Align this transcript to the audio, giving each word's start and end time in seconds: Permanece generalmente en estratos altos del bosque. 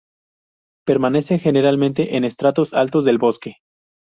Permanece 0.83 1.37
generalmente 1.37 2.17
en 2.17 2.23
estratos 2.23 2.73
altos 2.73 3.05
del 3.05 3.19
bosque. 3.19 3.57